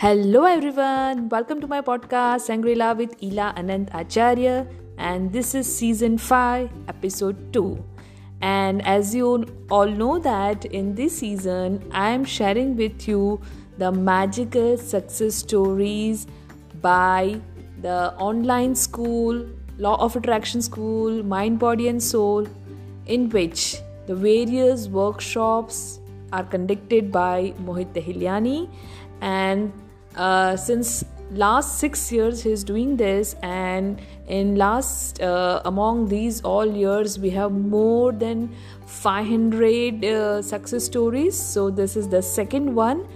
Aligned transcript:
Hello 0.00 0.44
everyone, 0.44 1.28
welcome 1.28 1.60
to 1.60 1.66
my 1.66 1.82
podcast 1.82 2.46
Sangrila 2.48 2.96
with 2.96 3.22
Ila 3.22 3.52
Anand 3.54 3.90
Acharya, 3.92 4.66
and 4.96 5.30
this 5.30 5.54
is 5.54 5.66
season 5.70 6.16
5, 6.16 6.70
episode 6.88 7.52
2. 7.52 7.84
And 8.40 8.80
as 8.86 9.14
you 9.14 9.44
all 9.70 9.90
know 9.90 10.18
that 10.18 10.64
in 10.64 10.94
this 10.94 11.18
season 11.18 11.84
I 11.92 12.08
am 12.12 12.24
sharing 12.24 12.76
with 12.76 13.06
you 13.06 13.42
the 13.76 13.92
magical 13.92 14.78
success 14.78 15.34
stories 15.34 16.26
by 16.80 17.38
the 17.82 18.14
online 18.16 18.74
school, 18.74 19.44
Law 19.76 19.96
of 20.02 20.16
Attraction 20.16 20.62
School, 20.62 21.22
Mind, 21.22 21.58
Body 21.58 21.88
and 21.88 22.02
Soul, 22.02 22.48
in 23.04 23.28
which 23.28 23.76
the 24.06 24.14
various 24.14 24.88
workshops 24.88 26.00
are 26.32 26.44
conducted 26.44 27.12
by 27.12 27.52
Mohit 27.66 27.92
Tahiliani 27.92 28.66
and 29.20 29.70
uh, 30.16 30.56
since 30.56 31.04
last 31.32 31.78
six 31.78 32.10
years 32.10 32.42
he's 32.42 32.64
doing 32.64 32.96
this 32.96 33.36
and 33.42 34.00
in 34.26 34.56
last 34.56 35.20
uh, 35.22 35.62
among 35.64 36.08
these 36.08 36.40
all 36.42 36.66
years 36.66 37.18
we 37.18 37.30
have 37.30 37.52
more 37.52 38.10
than 38.12 38.48
500 38.86 40.04
uh, 40.04 40.42
success 40.42 40.84
stories. 40.84 41.38
So 41.38 41.70
this 41.70 41.96
is 41.96 42.08
the 42.08 42.22
second 42.22 42.74
one. 42.74 43.06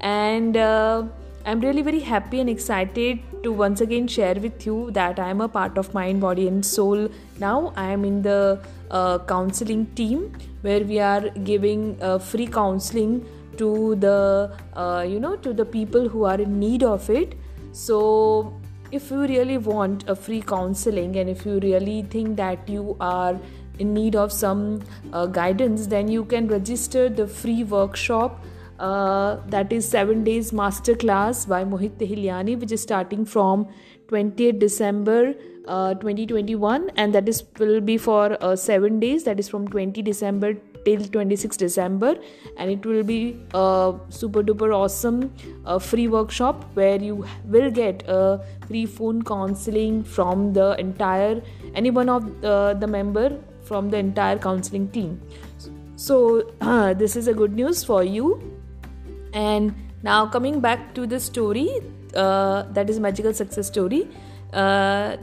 And 0.00 0.56
uh, 0.56 1.04
i'm 1.46 1.60
really 1.60 1.80
very 1.80 2.00
happy 2.00 2.38
and 2.40 2.50
excited 2.50 3.18
to 3.42 3.50
once 3.50 3.80
again 3.80 4.06
share 4.06 4.34
with 4.34 4.66
you 4.66 4.90
that 4.90 5.18
i 5.18 5.28
am 5.30 5.40
a 5.40 5.48
part 5.48 5.78
of 5.78 5.94
mind 5.94 6.20
body 6.20 6.46
and 6.46 6.64
soul 6.64 7.08
now. 7.38 7.72
I 7.76 7.90
am 7.92 8.04
in 8.04 8.20
the 8.22 8.60
uh, 8.90 9.18
counseling 9.20 9.86
team 9.94 10.32
where 10.60 10.80
we 10.80 10.98
are 10.98 11.28
giving 11.50 11.96
uh, 12.02 12.18
free 12.18 12.46
counseling 12.46 13.26
to 13.60 13.94
the 13.96 14.50
uh, 14.74 15.04
you 15.08 15.20
know 15.20 15.36
to 15.36 15.52
the 15.52 15.64
people 15.64 16.08
who 16.08 16.24
are 16.24 16.40
in 16.40 16.58
need 16.58 16.82
of 16.82 17.08
it. 17.10 17.38
So 17.72 18.60
if 18.92 19.10
you 19.10 19.20
really 19.26 19.58
want 19.58 20.08
a 20.08 20.14
free 20.16 20.42
counseling 20.42 21.16
and 21.16 21.30
if 21.30 21.46
you 21.46 21.58
really 21.60 22.02
think 22.02 22.36
that 22.36 22.68
you 22.68 22.96
are 23.00 23.38
in 23.78 23.94
need 23.94 24.16
of 24.16 24.32
some 24.32 24.82
uh, 25.12 25.26
guidance 25.26 25.86
then 25.86 26.08
you 26.08 26.24
can 26.24 26.48
register 26.48 27.08
the 27.08 27.26
free 27.26 27.62
workshop 27.64 28.44
uh, 28.78 29.36
that 29.46 29.72
is 29.72 29.88
7 29.88 30.24
days 30.24 30.52
master 30.52 30.94
class 30.94 31.44
by 31.44 31.62
Mohit 31.64 31.96
Tahiliani 32.02 32.58
which 32.58 32.72
is 32.72 32.82
starting 32.82 33.24
from 33.24 33.68
28 34.08 34.58
December 34.58 35.34
uh, 35.68 35.94
2021 35.94 36.90
and 36.96 37.14
that 37.14 37.28
is 37.28 37.44
will 37.58 37.80
be 37.80 37.96
for 37.96 38.36
uh, 38.40 38.56
7 38.56 38.98
days 38.98 39.24
that 39.24 39.38
is 39.38 39.48
from 39.48 39.68
20 39.68 40.02
December 40.02 40.54
till 40.84 41.04
26 41.04 41.56
December 41.56 42.16
and 42.56 42.70
it 42.70 42.84
will 42.86 43.02
be 43.02 43.36
a 43.54 43.94
super 44.08 44.42
duper 44.42 44.74
awesome 44.74 45.32
free 45.80 46.08
workshop 46.08 46.64
where 46.74 46.96
you 46.96 47.24
will 47.46 47.70
get 47.70 48.02
a 48.08 48.40
free 48.66 48.86
phone 48.86 49.22
counseling 49.22 50.02
from 50.02 50.52
the 50.52 50.74
entire 50.78 51.42
any 51.74 51.90
one 51.90 52.08
of 52.08 52.44
uh, 52.44 52.74
the 52.74 52.86
member 52.86 53.38
from 53.62 53.90
the 53.90 53.96
entire 53.96 54.38
counseling 54.38 54.88
team. 54.88 55.20
So 55.96 56.50
uh, 56.60 56.94
this 57.02 57.16
is 57.16 57.28
a 57.28 57.34
good 57.34 57.54
news 57.54 57.84
for 57.84 58.02
you. 58.02 58.26
And 59.32 59.74
now 60.02 60.26
coming 60.26 60.60
back 60.60 60.94
to 60.94 61.06
the 61.06 61.20
story 61.20 61.68
uh, 62.14 62.62
that 62.72 62.90
is 62.90 62.98
magical 62.98 63.34
success 63.34 63.66
story. 63.66 64.08
Uh, 64.52 65.16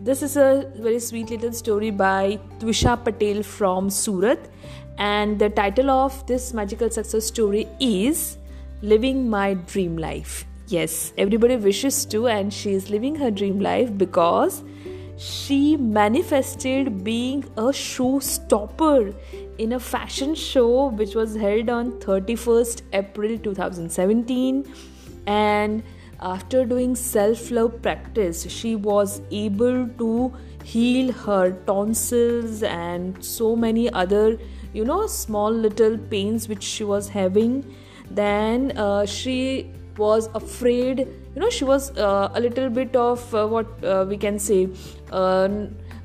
this 0.00 0.22
is 0.22 0.36
a 0.36 0.68
very 0.76 0.98
sweet 0.98 1.30
little 1.30 1.52
story 1.52 1.90
by 1.90 2.40
Twisha 2.58 2.96
Patel 3.04 3.44
from 3.44 3.88
Surat 3.88 4.48
and 4.98 5.38
the 5.38 5.50
title 5.50 5.90
of 5.90 6.26
this 6.26 6.52
magical 6.52 6.90
success 6.90 7.26
story 7.26 7.68
is 7.80 8.38
Living 8.82 9.28
My 9.28 9.54
Dream 9.54 9.96
Life. 9.96 10.44
Yes, 10.68 11.12
everybody 11.18 11.56
wishes 11.56 12.04
to, 12.06 12.28
and 12.28 12.52
she 12.52 12.72
is 12.72 12.90
living 12.90 13.14
her 13.16 13.30
dream 13.30 13.60
life 13.60 13.96
because 13.96 14.62
she 15.16 15.76
manifested 15.76 17.04
being 17.04 17.44
a 17.56 17.70
showstopper 17.80 19.14
in 19.58 19.72
a 19.72 19.80
fashion 19.80 20.34
show 20.34 20.88
which 20.88 21.14
was 21.14 21.36
held 21.36 21.68
on 21.68 21.92
31st 22.00 22.82
April 22.92 23.38
2017 23.38 24.64
and 25.26 25.82
after 26.20 26.64
doing 26.64 26.96
self 26.96 27.50
love 27.50 27.80
practice 27.82 28.50
she 28.50 28.74
was 28.74 29.20
able 29.30 29.86
to 29.98 30.32
heal 30.64 31.12
her 31.12 31.52
tonsils 31.66 32.62
and 32.62 33.22
so 33.24 33.54
many 33.54 33.92
other 33.92 34.38
you 34.72 34.84
know 34.84 35.06
small 35.06 35.50
little 35.50 35.98
pains 35.98 36.48
which 36.48 36.62
she 36.62 36.84
was 36.84 37.08
having 37.08 37.64
then 38.10 38.72
uh, 38.76 39.04
she 39.06 39.70
was 39.96 40.28
afraid 40.34 40.98
you 40.98 41.40
know 41.40 41.50
she 41.50 41.64
was 41.64 41.96
uh, 41.98 42.30
a 42.34 42.40
little 42.40 42.68
bit 42.68 42.94
of 42.96 43.34
uh, 43.34 43.46
what 43.46 43.66
uh, 43.84 44.04
we 44.08 44.16
can 44.16 44.38
say 44.38 44.68
uh, 45.10 45.48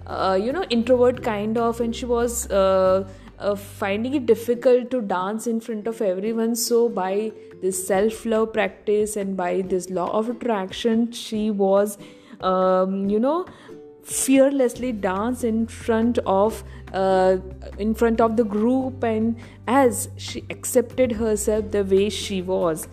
uh, 0.05 0.39
you 0.41 0.51
know 0.51 0.63
introvert 0.69 1.23
kind 1.23 1.57
of 1.57 1.79
and 1.81 1.95
she 1.95 2.05
was 2.05 2.47
finding 3.57 4.15
it 4.15 4.25
difficult 4.25 4.89
to 4.89 4.99
dance 4.99 5.45
in 5.45 5.59
front 5.59 5.85
of 5.85 6.01
everyone. 6.01 6.55
So 6.55 6.89
by 6.89 7.31
this 7.61 7.87
self 7.87 8.25
love 8.25 8.51
practice 8.53 9.15
and 9.15 9.37
by 9.37 9.61
this 9.61 9.91
law 9.91 10.09
of 10.09 10.29
attraction 10.29 11.11
she 11.11 11.51
was 11.51 11.99
um, 12.41 13.07
you 13.09 13.19
know 13.19 13.45
fearlessly 14.07 14.93
dance 14.93 15.43
in 15.43 15.67
front 15.67 16.17
of 16.25 16.63
uh, 16.93 17.37
in 17.77 17.93
front 17.93 18.21
of 18.21 18.37
the 18.37 18.43
group 18.43 19.03
and 19.03 19.35
as 19.67 20.09
she 20.15 20.45
accepted 20.49 21.11
herself 21.11 21.69
the 21.71 21.83
way 21.83 22.09
she 22.09 22.41
was. 22.41 22.87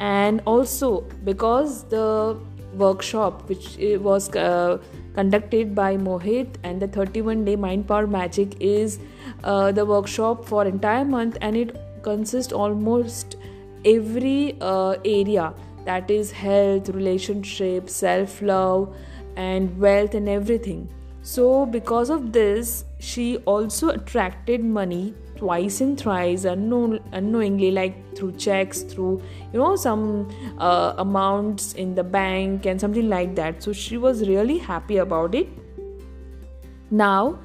And 0.00 0.40
also 0.46 1.02
because 1.24 1.84
the 1.84 2.38
workshop 2.74 3.48
which 3.48 3.76
was 4.00 4.34
uh, 4.34 4.78
conducted 5.14 5.74
by 5.74 5.96
mohit 5.96 6.56
and 6.62 6.80
the 6.80 6.88
31 6.88 7.44
day 7.44 7.56
mind 7.56 7.86
power 7.86 8.06
magic 8.06 8.56
is 8.60 8.98
uh, 9.44 9.70
the 9.70 9.84
workshop 9.84 10.44
for 10.46 10.64
entire 10.64 11.04
month 11.04 11.36
and 11.42 11.56
it 11.56 11.76
consists 12.02 12.52
almost 12.52 13.36
every 13.84 14.56
uh, 14.62 14.96
area. 15.04 15.52
That 15.84 16.10
is 16.10 16.32
health 16.32 16.88
relationship 16.88 17.90
self 17.90 18.40
love 18.40 18.96
and 19.36 19.78
wealth 19.78 20.14
and 20.14 20.28
everything. 20.28 20.88
So, 21.22 21.64
because 21.64 22.10
of 22.10 22.32
this, 22.32 22.84
she 22.98 23.38
also 23.38 23.88
attracted 23.88 24.62
money 24.62 25.14
twice 25.36 25.80
and 25.80 25.98
thrice 25.98 26.44
unknown, 26.44 27.00
unknowingly, 27.12 27.70
like 27.70 27.94
through 28.14 28.32
checks, 28.32 28.82
through 28.82 29.22
you 29.52 29.58
know 29.58 29.74
some 29.74 30.28
uh, 30.58 30.94
amounts 30.98 31.72
in 31.74 31.94
the 31.94 32.04
bank 32.04 32.66
and 32.66 32.78
something 32.78 33.08
like 33.08 33.34
that. 33.36 33.62
So, 33.62 33.72
she 33.72 33.96
was 33.96 34.28
really 34.28 34.58
happy 34.58 34.98
about 34.98 35.34
it. 35.34 35.48
Now, 36.90 37.38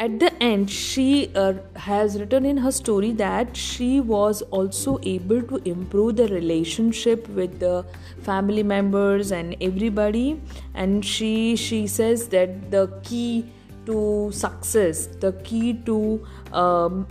at 0.00 0.18
the 0.20 0.32
end 0.42 0.70
she 0.70 1.30
uh, 1.34 1.54
has 1.74 2.18
written 2.20 2.44
in 2.44 2.56
her 2.56 2.70
story 2.70 3.10
that 3.12 3.56
she 3.56 4.00
was 4.00 4.42
also 4.58 4.98
able 5.02 5.42
to 5.42 5.56
improve 5.68 6.16
the 6.16 6.28
relationship 6.28 7.28
with 7.30 7.58
the 7.58 7.84
family 8.22 8.62
members 8.62 9.32
and 9.32 9.56
everybody. 9.60 10.40
And 10.74 11.04
she 11.04 11.56
she 11.56 11.86
says 11.86 12.28
that 12.28 12.70
the 12.70 12.86
key 13.02 13.46
to 13.86 14.30
success 14.32 15.06
the 15.06 15.32
key 15.44 15.74
to 15.86 16.26
um, 16.52 17.06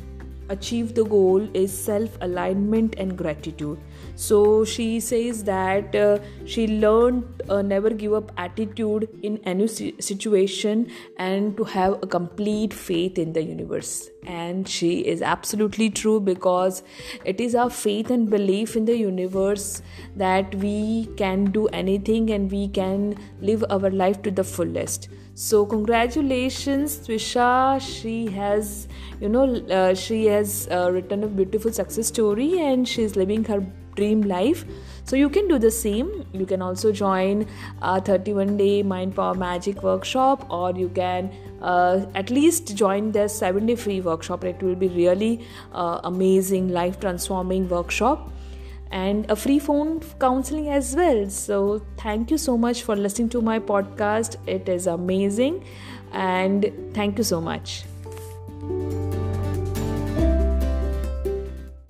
achieve 0.49 0.93
the 0.95 1.03
goal 1.03 1.47
is 1.53 1.77
self 1.77 2.17
alignment 2.21 2.95
and 2.97 3.17
gratitude 3.17 3.79
so 4.17 4.65
she 4.65 4.99
says 4.99 5.43
that 5.43 5.95
uh, 5.95 6.17
she 6.45 6.67
learned 6.67 7.43
a 7.49 7.61
never 7.61 7.91
give 7.91 8.13
up 8.13 8.31
attitude 8.35 9.07
in 9.21 9.39
any 9.45 9.67
situation 9.67 10.89
and 11.17 11.55
to 11.55 11.63
have 11.63 12.01
a 12.01 12.07
complete 12.07 12.73
faith 12.73 13.19
in 13.19 13.33
the 13.33 13.43
universe. 13.43 14.09
And 14.25 14.67
she 14.67 15.01
is 15.01 15.21
absolutely 15.21 15.91
true 15.91 16.19
because 16.19 16.81
it 17.25 17.39
is 17.39 17.53
our 17.53 17.69
faith 17.69 18.09
and 18.09 18.27
belief 18.27 18.75
in 18.75 18.85
the 18.85 18.97
universe 18.97 19.83
that 20.15 20.53
we 20.55 21.09
can 21.15 21.45
do 21.51 21.67
anything 21.67 22.31
and 22.31 22.51
we 22.51 22.69
can 22.69 23.15
live 23.39 23.63
our 23.69 23.91
life 23.91 24.23
to 24.23 24.31
the 24.31 24.43
fullest. 24.43 25.09
So 25.35 25.67
congratulations 25.67 26.97
twisha 27.07 27.79
she 27.79 28.25
has 28.25 28.87
you 29.21 29.29
know 29.29 29.43
uh, 29.69 29.93
she 29.93 30.25
has 30.25 30.67
uh, 30.71 30.91
written 30.91 31.23
a 31.23 31.27
beautiful 31.27 31.71
success 31.71 32.07
story 32.07 32.59
and 32.59 32.87
she's 32.87 33.15
living 33.15 33.43
her 33.43 33.63
dream 33.99 34.21
life 34.21 34.63
so 35.03 35.15
you 35.15 35.29
can 35.29 35.47
do 35.47 35.59
the 35.65 35.71
same 35.71 36.13
you 36.33 36.45
can 36.45 36.61
also 36.61 36.91
join 36.91 37.45
a 37.81 37.99
31 38.01 38.55
day 38.57 38.83
mind 38.93 39.15
power 39.15 39.35
magic 39.43 39.83
workshop 39.83 40.47
or 40.49 40.71
you 40.71 40.89
can 40.89 41.31
uh, 41.61 42.05
at 42.15 42.29
least 42.29 42.75
join 42.75 43.11
their 43.11 43.27
7 43.27 43.65
day 43.65 43.75
free 43.75 44.01
workshop 44.01 44.43
it 44.43 44.61
will 44.61 44.75
be 44.75 44.89
really 44.89 45.45
uh, 45.73 45.99
amazing 46.03 46.69
life 46.79 46.99
transforming 46.99 47.69
workshop 47.69 48.29
and 48.91 49.29
a 49.29 49.35
free 49.35 49.59
phone 49.59 49.99
counseling 50.19 50.69
as 50.69 50.95
well. 50.95 51.29
So, 51.29 51.81
thank 51.97 52.31
you 52.31 52.37
so 52.37 52.57
much 52.57 52.83
for 52.83 52.95
listening 52.95 53.29
to 53.29 53.41
my 53.41 53.59
podcast. 53.59 54.37
It 54.47 54.69
is 54.69 54.87
amazing, 54.87 55.63
and 56.11 56.71
thank 56.93 57.17
you 57.17 57.23
so 57.23 57.41
much. 57.41 57.83